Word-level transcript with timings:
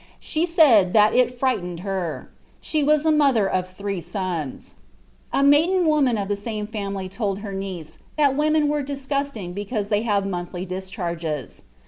She 0.19 0.47
said 0.47 0.93
that 0.93 1.13
it 1.13 1.37
'frightened' 1.37 1.81
her. 1.81 2.31
She 2.59 2.81
was 2.83 3.03
the 3.03 3.11
mother 3.11 3.47
of 3.47 3.69
three 3.69 4.01
sons. 4.01 4.73
A 5.31 5.43
maiden 5.43 5.85
woman 5.85 6.17
of 6.17 6.27
the 6.27 6.35
same 6.35 6.65
family 6.65 7.07
told 7.07 7.37
her 7.41 7.53
niece 7.53 7.99
that 8.17 8.35
women 8.35 8.67
were 8.67 8.81
'disgusting, 8.81 9.53
because 9.53 9.89
they 9.89 10.01
have 10.01 10.25
monthly 10.25 10.65
discharges.' 10.65 11.61